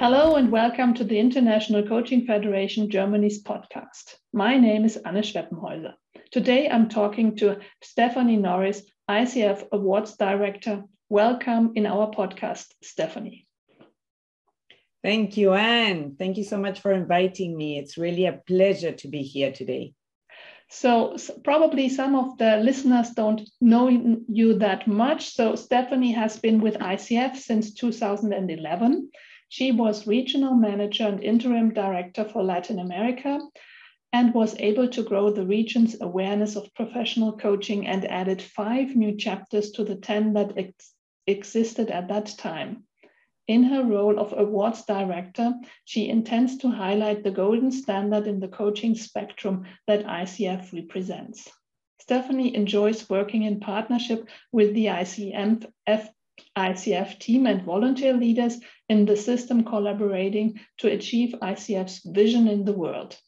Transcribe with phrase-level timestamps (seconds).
[0.00, 4.14] Hello and welcome to the International Coaching Federation Germany's podcast.
[4.32, 5.92] My name is Anne Schweppenhäuser.
[6.30, 10.84] Today I'm talking to Stephanie Norris, ICF Awards Director.
[11.10, 13.46] Welcome in our podcast, Stephanie.
[15.04, 16.16] Thank you, Anne.
[16.18, 17.78] Thank you so much for inviting me.
[17.78, 19.92] It's really a pleasure to be here today.
[20.70, 23.90] So, so, probably some of the listeners don't know
[24.30, 25.34] you that much.
[25.34, 29.10] So Stephanie has been with ICF since 2011.
[29.52, 33.40] She was regional manager and interim director for Latin America
[34.12, 39.16] and was able to grow the region's awareness of professional coaching and added five new
[39.16, 40.94] chapters to the 10 that ex
[41.26, 42.84] existed at that time.
[43.48, 45.52] In her role of awards director,
[45.84, 51.50] she intends to highlight the golden standard in the coaching spectrum that ICF represents.
[51.98, 56.08] Stephanie enjoys working in partnership with the ICF,
[56.56, 62.72] ICF team and volunteer leaders in the system collaborating to achieve ICF's vision in the
[62.72, 63.18] world.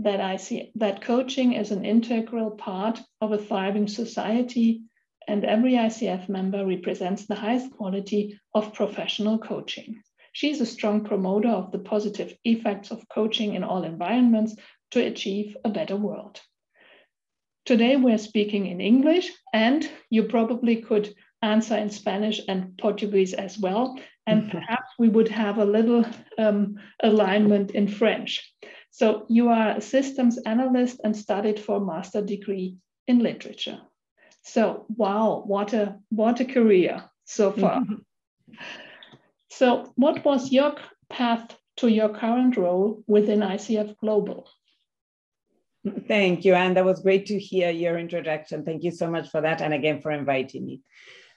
[0.00, 4.82] That, IC, that coaching is an integral part of a thriving society
[5.26, 10.02] and every ICF member represents the highest quality of professional coaching.
[10.32, 14.56] She is a strong promoter of the positive effects of coaching in all environments
[14.90, 16.40] to achieve a better world.
[17.64, 21.14] Today we're speaking in English, and you probably could
[21.44, 23.98] answer in Spanish and Portuguese as well.
[24.26, 24.58] And mm-hmm.
[24.58, 26.04] perhaps we would have a little
[26.38, 28.52] um, alignment in French.
[28.90, 33.80] So you are a systems analyst and studied for a master degree in literature.
[34.42, 37.82] So wow, what a what a career so far.
[39.50, 40.74] so what was your
[41.08, 44.48] path to your current role within ICF Global?
[46.08, 48.64] Thank you, and that was great to hear your introduction.
[48.64, 50.80] Thank you so much for that, and again for inviting me.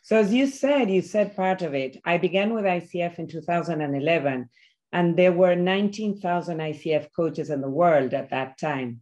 [0.08, 1.98] So, as you said, you said part of it.
[2.06, 4.50] I began with ICF in 2011,
[4.94, 9.02] and there were 19,000 ICF coaches in the world at that time.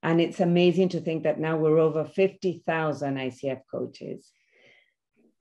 [0.00, 4.30] And it's amazing to think that now we're over 50,000 ICF coaches.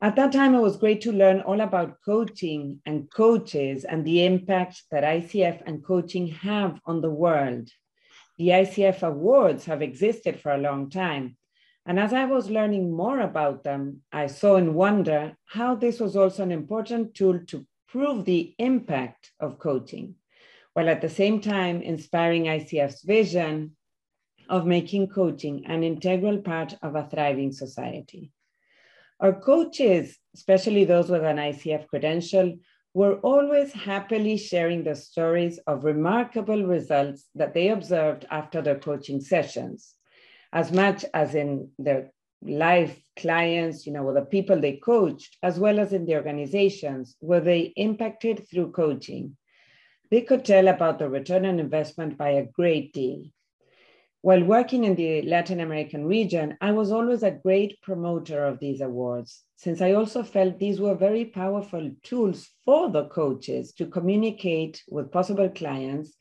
[0.02, 4.26] At that time, it was great to learn all about coaching and coaches and the
[4.26, 7.70] impact that ICF and coaching have on the world.
[8.40, 11.38] The ICF awards have existed for a long time.
[11.88, 16.18] And as I was learning more about them, I saw and wonder how this was
[16.18, 20.16] also an important tool to prove the impact of coaching,
[20.74, 23.78] while at the same time inspiring ICF's vision
[24.50, 28.34] of making coaching an integral part of a thriving society.
[29.22, 32.58] Our coaches, especially those with an ICF credential,
[32.94, 39.22] were always happily sharing the stories of remarkable results that they observed after their coaching
[39.22, 39.96] sessions,
[40.54, 45.60] as much as in their life clients, you know, with the people they coached, as
[45.60, 49.36] well as in the organizations where they impacted through coaching.
[50.12, 53.24] They could tell about the return on investment by a great deal.
[54.22, 58.82] While working in the Latin American region, I was always a great promoter of these
[58.82, 64.84] awards, since I also felt these were very powerful tools for the coaches to communicate
[64.90, 66.16] with possible clients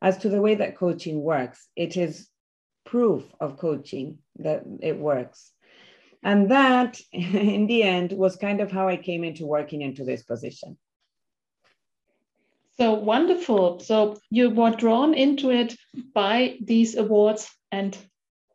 [0.00, 1.68] as to the way that coaching works.
[1.76, 2.28] It is
[2.90, 5.52] proof of coaching that it works.
[6.22, 10.22] And that, in the end, was kind of how I came into working into this
[10.22, 10.76] position.
[12.76, 13.78] So wonderful.
[13.78, 15.76] So you were drawn into it
[16.14, 17.96] by these awards, and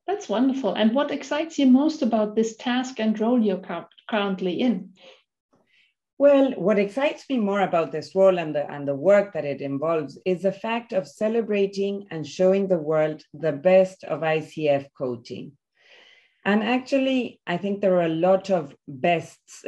[0.05, 0.73] that's wonderful.
[0.73, 3.63] And what excites you most about this task and role you're
[4.09, 4.93] currently in?
[6.17, 9.59] Well, what excites me more about this role and the, and the work that it
[9.59, 15.51] involves is the fact of celebrating and showing the world the best of ICF coaching.
[16.45, 19.65] And actually, I think there are a lot of bests.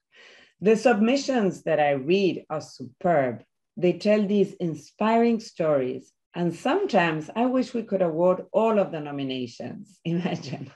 [0.60, 3.42] the submissions that I read are superb.
[3.76, 6.12] They tell these inspiring stories.
[6.34, 9.98] And sometimes I wish we could award all of the nominations.
[10.04, 10.70] Imagine.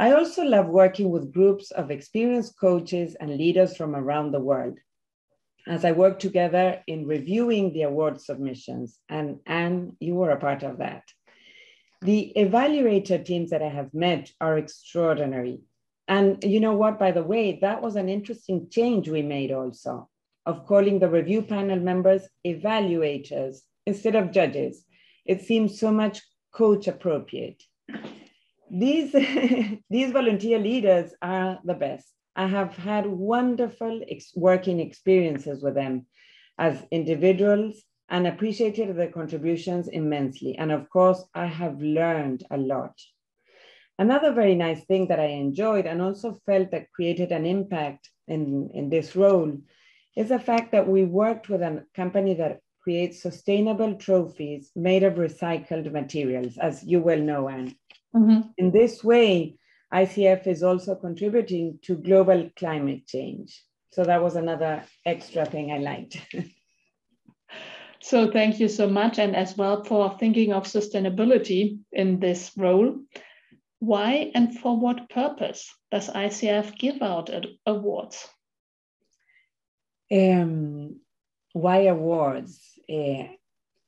[0.00, 4.78] I also love working with groups of experienced coaches and leaders from around the world
[5.68, 8.98] as I work together in reviewing the award submissions.
[9.10, 11.02] And Anne, you were a part of that.
[12.00, 15.60] The evaluator teams that I have met are extraordinary.
[16.08, 20.08] And you know what, by the way, that was an interesting change we made also
[20.46, 24.82] of calling the review panel members evaluators instead of judges.
[25.26, 26.22] It seems so much
[26.54, 27.62] coach appropriate.
[28.70, 29.12] These,
[29.90, 32.06] these volunteer leaders are the best.
[32.36, 36.06] I have had wonderful ex working experiences with them
[36.58, 40.56] as individuals and appreciated their contributions immensely.
[40.56, 42.94] And of course, I have learned a lot.
[43.98, 48.70] Another very nice thing that I enjoyed and also felt that created an impact in,
[48.72, 49.58] in this role
[50.16, 55.14] is the fact that we worked with a company that creates sustainable trophies made of
[55.14, 57.74] recycled materials, as you well know, Anne.
[58.14, 58.40] Mm-hmm.
[58.58, 59.56] In this way,
[59.92, 63.62] ICF is also contributing to global climate change.
[63.92, 66.18] So that was another extra thing I liked.
[68.00, 72.96] so thank you so much, and as well for thinking of sustainability in this role.
[73.80, 77.30] Why and for what purpose does ICF give out
[77.66, 78.28] awards?
[80.12, 81.00] Um,
[81.52, 82.60] why awards?
[82.88, 83.24] Uh,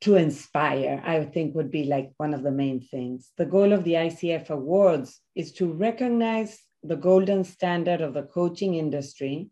[0.03, 3.31] to inspire, I think would be like one of the main things.
[3.39, 8.75] The goal of the ICF Awards is to recognize the golden standard of the coaching
[8.75, 9.51] industry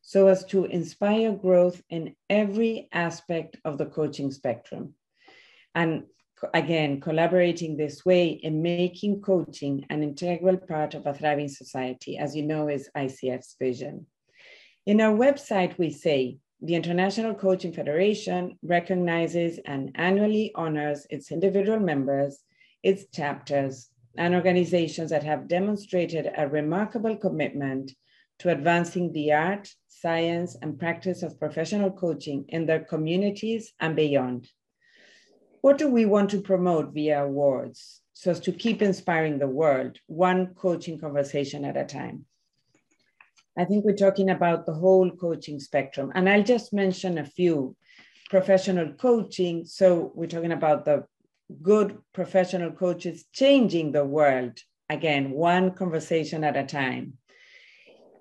[0.00, 4.94] so as to inspire growth in every aspect of the coaching spectrum.
[5.74, 6.04] And
[6.54, 12.34] again, collaborating this way in making coaching an integral part of a thriving society, as
[12.34, 14.06] you know, is ICF's vision.
[14.86, 21.80] In our website, we say the International Coaching Federation recognizes and annually honors its individual
[21.80, 22.44] members,
[22.84, 27.92] its chapters, and organizations that have demonstrated a remarkable commitment
[28.38, 34.48] to advancing the art, science, and practice of professional coaching in their communities and beyond.
[35.62, 39.98] What do we want to promote via awards so as to keep inspiring the world,
[40.06, 42.26] one coaching conversation at a time?
[43.56, 46.10] I think we're talking about the whole coaching spectrum.
[46.14, 47.76] And I'll just mention a few
[48.30, 49.66] professional coaching.
[49.66, 51.04] So we're talking about the
[51.60, 54.58] good professional coaches changing the world.
[54.88, 57.14] Again, one conversation at a time.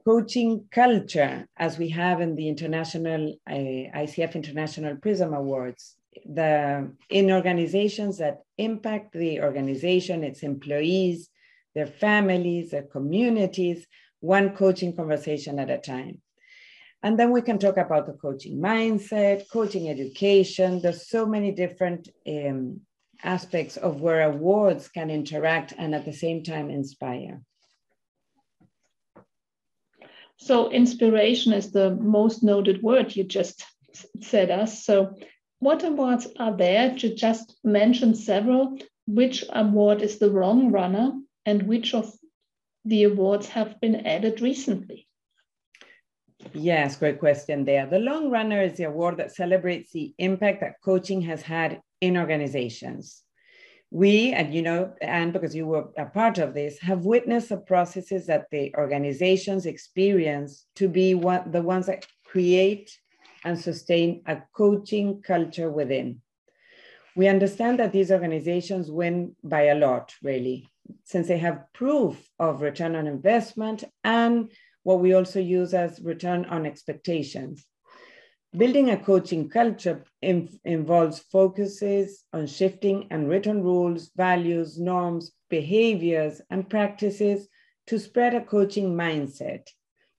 [0.05, 5.95] Coaching culture, as we have in the international uh, ICF International Prism Awards,
[6.25, 11.29] the in organizations that impact the organization, its employees,
[11.75, 13.87] their families, their communities,
[14.21, 16.21] one coaching conversation at a time.
[17.03, 20.81] And then we can talk about the coaching mindset, coaching education.
[20.81, 22.81] There's so many different um,
[23.23, 27.41] aspects of where awards can interact and at the same time inspire.
[30.37, 33.63] So inspiration is the most noted word you just
[34.21, 34.83] said us.
[34.85, 35.15] So
[35.59, 36.95] what awards are there?
[36.97, 41.13] To just mention several, which award is the wrong runner
[41.45, 42.11] and which of
[42.85, 45.07] the awards have been added recently?
[46.53, 47.85] Yes, great question there.
[47.85, 52.17] The Long Runner is the award that celebrates the impact that coaching has had in
[52.17, 53.23] organizations.
[53.91, 57.57] We, and you know, and because you were a part of this, have witnessed the
[57.57, 62.97] processes that the organizations experience to be one, the ones that create
[63.43, 66.21] and sustain a coaching culture within.
[67.15, 70.69] We understand that these organizations win by a lot, really
[71.03, 74.51] since they have proof of return on investment and
[74.83, 77.65] what we also use as return on expectations.
[78.55, 86.69] Building a coaching culture involves focuses on shifting and written rules, values, norms, behaviors, and
[86.69, 87.47] practices
[87.87, 89.67] to spread a coaching mindset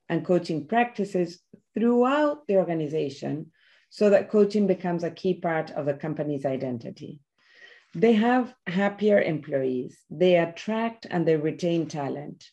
[0.08, 1.40] and coaching practices
[1.74, 3.50] throughout the organization
[3.90, 7.20] so that coaching becomes a key part of the company's identity.
[7.94, 9.98] They have happier employees.
[10.10, 12.50] They attract and they retain talent.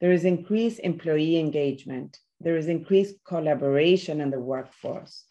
[0.00, 2.18] There is increased employee engagement.
[2.40, 5.24] There is increased collaboration in the workforce,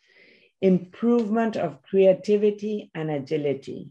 [0.62, 3.90] improvement of creativity and agility.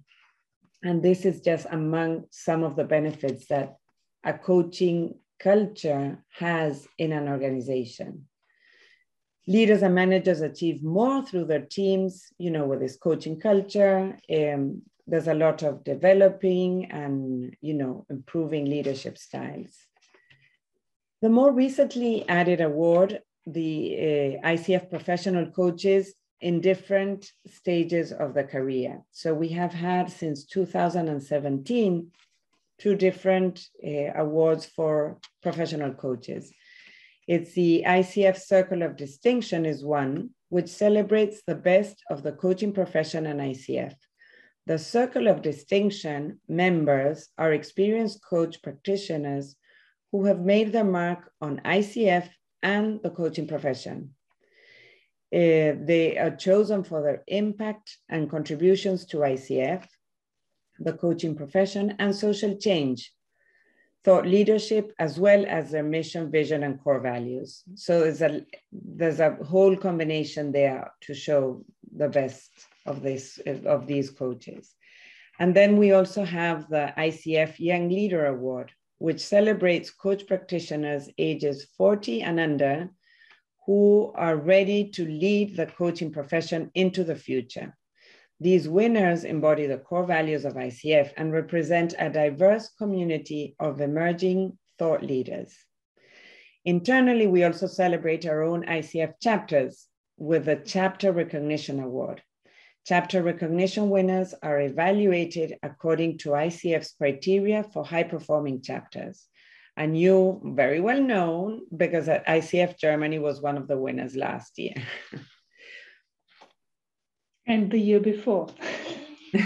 [0.82, 3.76] And this is just among some of the benefits that
[4.24, 8.26] a coaching culture has in an organization.
[9.46, 14.16] Leaders and managers achieve more through their teams, you know, with this coaching culture.
[14.30, 19.76] Um, there's a lot of developing and you know improving leadership styles.
[21.20, 28.44] The more recently added award, the uh, ICF professional coaches in different stages of the
[28.44, 29.02] career.
[29.10, 32.10] So we have had since 2017
[32.78, 36.50] two different uh, awards for professional coaches.
[37.28, 42.72] It's the ICF Circle of Distinction is one, which celebrates the best of the coaching
[42.72, 43.94] profession and ICF.
[44.70, 49.56] The Circle of Distinction members are experienced coach practitioners
[50.12, 52.28] who have made their mark on ICF
[52.62, 54.14] and the coaching profession.
[55.34, 59.88] Uh, they are chosen for their impact and contributions to ICF,
[60.78, 63.12] the coaching profession, and social change,
[64.04, 67.64] thought leadership, as well as their mission, vision, and core values.
[67.74, 73.38] So a, there's a whole combination there to show the best of this
[73.76, 74.74] of these coaches.
[75.38, 81.66] And then we also have the ICF Young Leader Award, which celebrates coach practitioners ages
[81.78, 82.90] 40 and under
[83.66, 87.76] who are ready to lead the coaching profession into the future.
[88.40, 94.58] These winners embody the core values of ICF and represent a diverse community of emerging
[94.78, 95.54] thought leaders.
[96.64, 102.22] Internally, we also celebrate our own ICF chapters with the Chapter Recognition Award.
[102.86, 109.26] Chapter recognition winners are evaluated according to ICF's criteria for high performing chapters.
[109.76, 114.74] And you very well known because ICF Germany was one of the winners last year.
[117.46, 118.48] and the year before.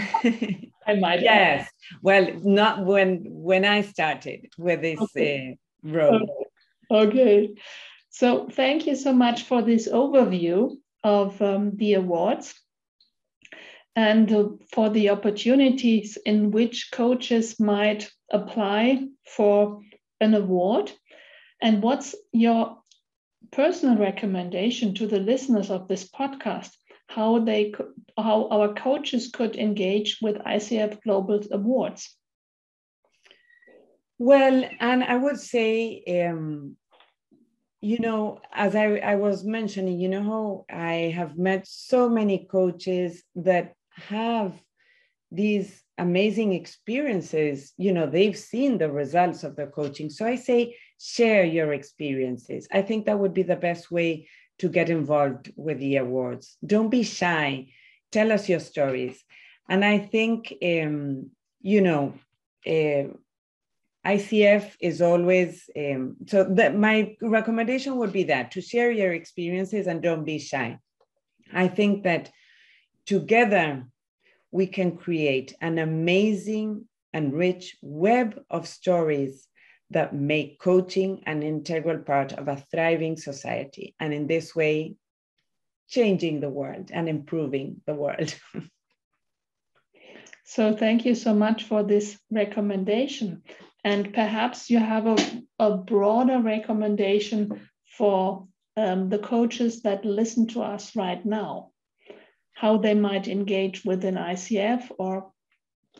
[0.87, 1.21] I might.
[1.21, 1.69] Yes.
[2.01, 5.57] Well, not when when I started with this okay.
[5.85, 6.47] uh, role.
[6.91, 7.09] Okay.
[7.09, 7.55] okay.
[8.09, 12.53] So thank you so much for this overview of um, the awards
[13.95, 19.81] and for the opportunities in which coaches might apply for
[20.19, 20.91] an award.
[21.61, 22.77] And what's your
[23.51, 26.71] personal recommendation to the listeners of this podcast?
[27.07, 27.73] How they
[28.17, 32.15] how our coaches could engage with ICF Global Awards?
[34.17, 36.77] Well, and I would say, um,
[37.81, 43.23] you know, as I, I was mentioning, you know, I have met so many coaches
[43.35, 44.53] that have
[45.31, 50.09] these amazing experiences, you know, they've seen the results of the coaching.
[50.09, 52.67] So I say, share your experiences.
[52.71, 54.27] I think that would be the best way
[54.59, 56.57] to get involved with the awards.
[56.65, 57.67] Don't be shy.
[58.11, 59.23] Tell us your stories.
[59.67, 62.13] And I think, um, you know,
[62.67, 63.09] uh,
[64.05, 69.87] ICF is always, um, so that my recommendation would be that to share your experiences
[69.87, 70.77] and don't be shy.
[71.51, 72.31] I think that
[73.05, 73.85] together
[74.51, 79.47] we can create an amazing and rich web of stories
[79.91, 83.95] that make coaching an integral part of a thriving society.
[83.99, 84.95] And in this way,
[85.87, 88.33] changing the world and improving the world.
[90.43, 93.43] so, thank you so much for this recommendation.
[93.83, 95.17] And perhaps you have a,
[95.59, 101.71] a broader recommendation for um, the coaches that listen to us right now,
[102.55, 105.31] how they might engage within ICF or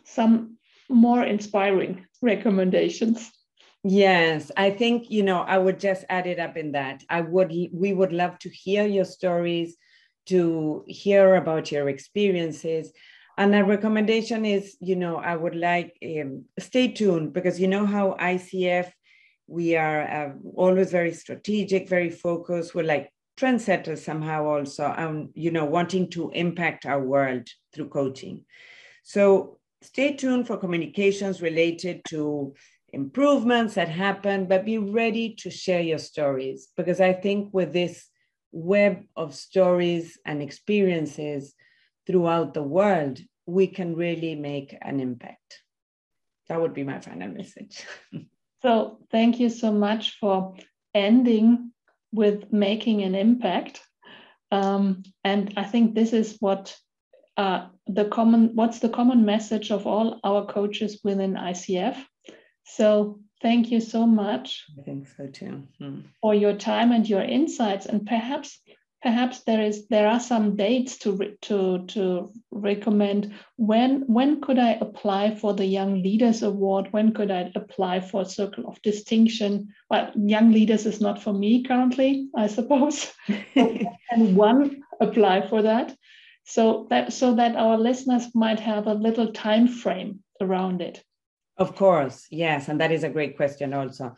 [0.05, 0.57] some
[0.89, 3.31] more inspiring recommendations.
[3.83, 7.03] Yes, I think, you know, I would just add it up in that.
[7.09, 9.75] I would, we would love to hear your stories,
[10.27, 12.91] to hear about your experiences.
[13.37, 17.85] And a recommendation is, you know, I would like, um, stay tuned because you know
[17.85, 18.91] how ICF,
[19.47, 22.73] we are uh, always very strategic, very focused.
[22.73, 28.45] We're like trendsetters somehow also, um, you know, wanting to impact our world through coaching.
[29.03, 32.53] So stay tuned for communications related to
[32.89, 38.07] improvements that happen, but be ready to share your stories because I think with this
[38.51, 41.53] web of stories and experiences
[42.07, 45.61] throughout the world, we can really make an impact.
[46.47, 47.85] That would be my final message.
[48.61, 50.55] so, thank you so much for
[50.93, 51.71] ending
[52.15, 53.81] with making an impact.
[54.51, 56.75] Um, and I think this is what
[57.37, 61.97] uh, the common what's the common message of all our coaches within ICF
[62.65, 64.65] so thank you so much.
[64.77, 65.63] I think so too.
[65.79, 65.99] Hmm.
[66.21, 68.59] For your time and your insights, and perhaps
[69.05, 74.71] perhaps there is there are some dates to to to recommend when when could I
[74.81, 76.87] apply for the Young Leaders Award?
[76.89, 79.69] When could I apply for Circle of Distinction?
[79.91, 83.13] Well, Young Leaders is not for me currently, I suppose.
[83.55, 85.95] and one apply for that,
[86.43, 91.03] so that so that our listeners might have a little time frame around it.
[91.57, 94.15] Of course, yes, and that is a great question also.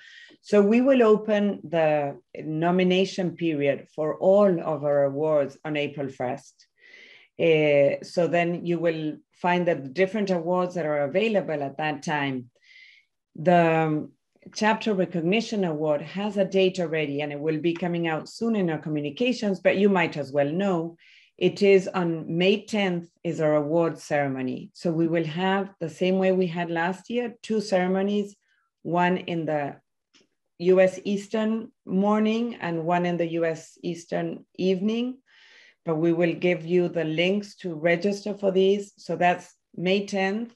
[0.47, 6.53] So we will open the nomination period for all of our awards on April 1st.
[7.37, 12.49] Uh, so then you will find the different awards that are available at that time.
[13.35, 14.09] The
[14.55, 18.69] Chapter Recognition Award has a date already and it will be coming out soon in
[18.69, 20.95] our communications, but you might as well know
[21.37, 24.71] it is on May 10th is our award ceremony.
[24.73, 28.37] So we will have the same way we had last year, two ceremonies,
[28.83, 29.75] one in the
[30.59, 35.19] US Eastern morning and one in the US Eastern evening.
[35.85, 38.93] But we will give you the links to register for these.
[38.97, 40.51] So that's May 10th,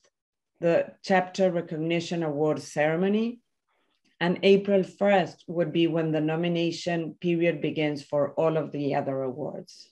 [0.59, 3.39] the chapter recognition award ceremony.
[4.19, 9.21] And April 1st would be when the nomination period begins for all of the other
[9.21, 9.90] awards.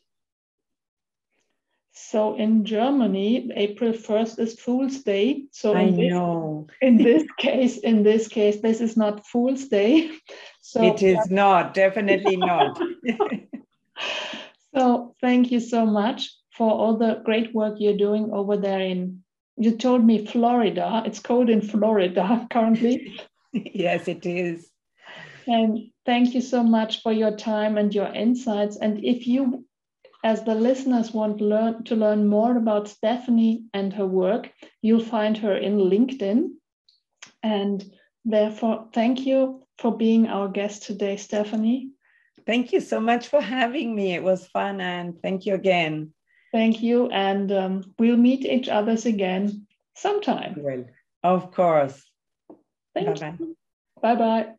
[2.01, 5.43] So in Germany, April 1st is Fool's Day.
[5.51, 6.67] So I in this, know.
[6.81, 10.11] in this case, in this case, this is not Fool's Day.
[10.61, 12.79] So it is not, definitely not.
[14.75, 19.23] so thank you so much for all the great work you're doing over there in
[19.57, 21.01] you told me Florida.
[21.05, 23.19] It's cold in Florida currently.
[23.51, 24.69] yes, it is.
[25.47, 28.77] And thank you so much for your time and your insights.
[28.77, 29.65] And if you,
[30.23, 35.37] as the listeners, want learn, to learn more about Stephanie and her work, you'll find
[35.37, 36.49] her in LinkedIn.
[37.41, 37.83] And
[38.25, 41.91] therefore, thank you for being our guest today, Stephanie.
[42.45, 44.13] Thank you so much for having me.
[44.13, 46.13] It was fun, and thank you again.
[46.51, 47.07] Thank you.
[47.09, 50.55] And um, we'll meet each others again sometime.
[50.57, 50.85] Well,
[51.23, 52.03] of course.
[52.93, 53.35] Thank bye-bye.
[53.39, 53.57] you.
[54.01, 54.58] Bye bye.